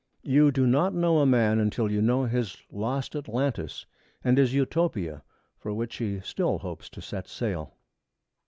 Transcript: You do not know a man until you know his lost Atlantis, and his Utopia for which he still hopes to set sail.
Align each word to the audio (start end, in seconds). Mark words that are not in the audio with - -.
You 0.23 0.51
do 0.51 0.65
not 0.65 0.95
know 0.95 1.19
a 1.19 1.27
man 1.27 1.59
until 1.59 1.91
you 1.91 2.01
know 2.01 2.25
his 2.25 2.57
lost 2.71 3.15
Atlantis, 3.15 3.85
and 4.23 4.35
his 4.39 4.51
Utopia 4.51 5.21
for 5.59 5.75
which 5.75 5.97
he 5.97 6.19
still 6.21 6.57
hopes 6.57 6.89
to 6.89 7.03
set 7.03 7.27
sail. 7.27 7.75